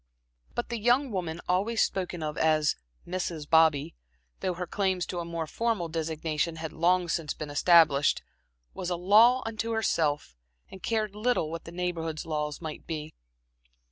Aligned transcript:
But 0.55 0.69
the 0.69 0.79
young 0.79 1.11
woman 1.11 1.41
always 1.47 1.79
spoken 1.79 2.23
of 2.23 2.35
as 2.35 2.75
"Mrs. 3.07 3.47
Bobby" 3.47 3.93
though 4.39 4.55
her 4.55 4.65
claims 4.65 5.05
to 5.05 5.19
a 5.19 5.25
more 5.25 5.45
formal 5.45 5.89
designation 5.89 6.55
had 6.55 6.73
long 6.73 7.07
since 7.07 7.35
been 7.35 7.51
established, 7.51 8.23
was 8.73 8.89
a 8.89 8.95
law 8.95 9.43
unto 9.45 9.73
herself 9.73 10.35
and 10.71 10.81
cared 10.81 11.13
little 11.13 11.51
what 11.51 11.65
the 11.65 11.71
Neighborhood's 11.71 12.25
laws 12.25 12.59
might 12.59 12.87
be. 12.87 13.13